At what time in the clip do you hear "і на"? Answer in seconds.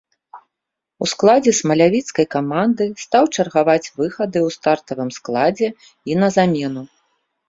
6.13-6.27